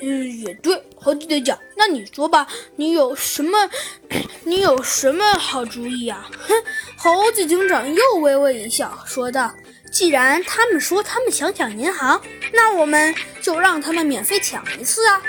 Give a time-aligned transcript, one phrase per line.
[0.00, 3.70] 嗯，也对，猴子队长，那你说吧，你有什么，
[4.44, 6.28] 你有什么好主意啊？
[6.38, 6.54] 哼，
[6.96, 9.54] 猴子警长又微微一笑，说道
[9.92, 12.20] ：“既然他们说他们想抢银行，
[12.52, 15.22] 那我们就让他们免费抢一次啊！”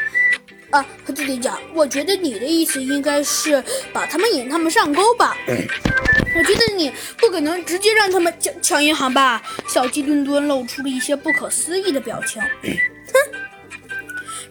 [0.71, 3.61] 啊，猴子队长，我觉得你的意思应该是
[3.91, 5.35] 把他们引他们上钩吧？
[5.47, 9.43] 我觉得你不可能直接让他们抢抢银行吧？
[9.67, 12.41] 小鸡墩墩露出了一些不可思议的表情。
[12.63, 13.40] 哼。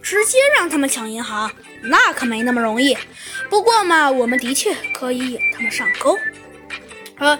[0.01, 1.51] 直接让他们抢银行，
[1.83, 2.97] 那可没那么容易。
[3.49, 6.17] 不过嘛，我们的确可以引他们上钩。
[7.17, 7.39] 呃，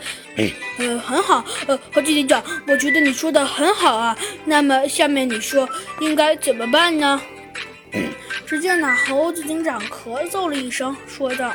[0.77, 1.43] 呃，很好。
[1.65, 4.15] 呃，猴子警长，我觉得你说的很好啊。
[4.45, 5.67] 那么下面你说
[5.99, 7.19] 应该怎么办呢？
[8.45, 11.53] 只见那猴子警长咳嗽了一声，说道：“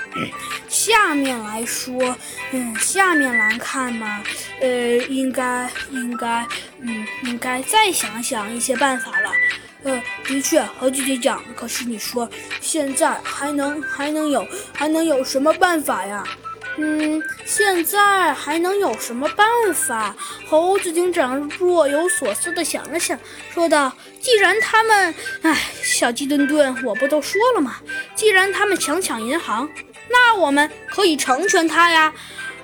[0.68, 2.16] 下面来说，
[2.52, 4.22] 嗯，下面来看嘛，
[4.60, 6.46] 呃，应该，应该，
[6.80, 9.30] 嗯，应该再想想一些办法了。”
[9.86, 11.40] 呃，的确，猴子警长。
[11.54, 12.28] 可是你说，
[12.60, 16.24] 现在还能还能有还能有什么办法呀？
[16.78, 20.14] 嗯，现在还能有什么办法？
[20.48, 23.16] 猴子警长若有所思地想了想，
[23.54, 25.14] 说道：“既然他们……
[25.42, 27.76] 哎，小鸡墩墩，我不都说了吗？
[28.16, 29.68] 既然他们想抢银行，
[30.10, 32.12] 那我们可以成全他呀。”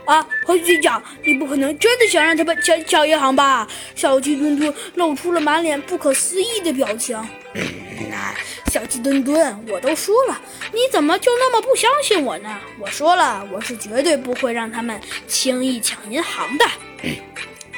[0.04, 3.66] 啊，猴子警长，你不可能真的想让他们抢抢银行吧？
[3.94, 7.16] 小鸡墩墩露出了满脸不可思议的表情。
[8.66, 10.40] 小鸡墩墩，我都说了，
[10.72, 12.58] 你怎么就那么不相信我呢？
[12.80, 16.64] 我说了，我是绝对不会让他们轻易抢银行的。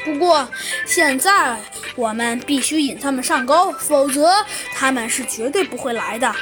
[0.04, 0.48] 不过
[0.86, 1.56] 现在
[1.96, 4.32] 我们必须引他们上钩，否则
[4.74, 6.34] 他们是绝对不会来的。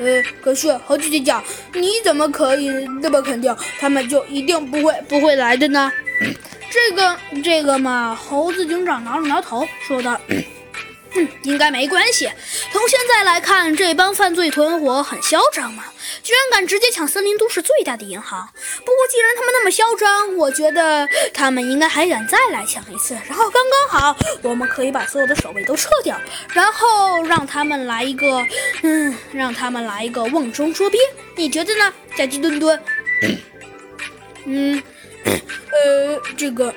[0.00, 2.68] 呃，可是猴子警长，你怎么可以
[3.02, 5.92] 那么肯定他们就一定不会不会来的呢？
[6.72, 10.18] 这个这个嘛，猴子警长挠了挠头，说道
[11.16, 12.30] ：“嗯，应该没关系。
[12.72, 15.84] 从现在来看，这帮犯罪团伙很嚣张嘛。”
[16.22, 18.46] 居然敢直接抢森林都市最大的银行！
[18.80, 23.14] 不过既然他们那么嚣张，我觉得他们应该还敢再来抢一次。
[23.28, 26.20] 然后刚刚好，我们可以把所有的守卫都撤掉，
[26.52, 28.44] 然后让他们来一个，
[28.82, 30.98] 嗯，让他们来一个瓮中捉鳖。
[31.36, 32.82] 你觉得呢，小鸡墩墩？
[34.44, 34.82] 嗯，
[35.24, 36.74] 呃，这个，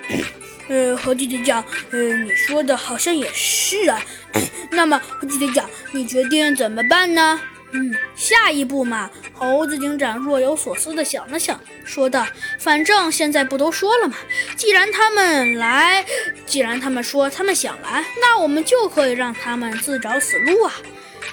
[0.70, 4.02] 呃，猴子警长，呃，你说的好像也是啊。
[4.72, 7.40] 那么，猴子警长，你决定怎么办呢？
[7.76, 12.26] 嗯，下一步嘛，猴子警长若有所思地想了想，说道
[12.60, 14.16] ：“反正现在不都说了嘛，
[14.56, 16.06] 既然他们来，
[16.46, 20.74] 既然他们说他们想来，那我们就可以让他们自找死路啊。”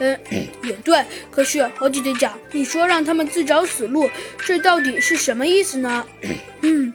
[0.01, 0.19] 嗯，
[0.65, 1.05] 也对。
[1.31, 4.09] 可是猴子警长，你说让他们自找死路，
[4.47, 6.07] 这到底是什么意思呢？
[6.63, 6.90] 嗯。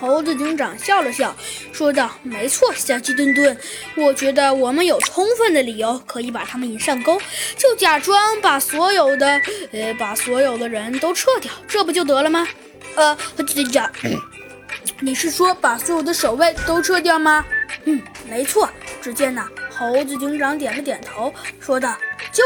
[0.00, 1.36] 猴子警长笑了笑，
[1.72, 3.54] 说道：“没错，小鸡墩墩，
[3.96, 7.20] 我觉得我们有充分的理由可以把他们引上钩，
[7.58, 9.38] 就假装把所有的，
[9.72, 12.48] 呃，把所有的人都撤掉，这不就得了吗？”
[12.96, 13.92] 呃，猴子警长，
[15.00, 17.44] 你是说把所有的守卫都撤掉吗？
[17.84, 18.70] 嗯，没错。
[19.02, 21.94] 只见呢，猴子警长点了点头，说道。
[22.32, 22.44] 就